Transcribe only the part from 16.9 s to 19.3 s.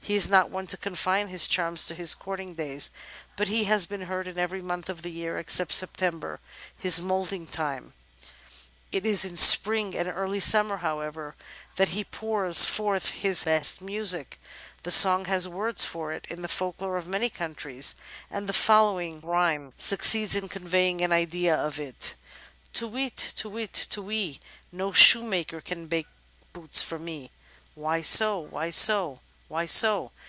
of many countries, and the following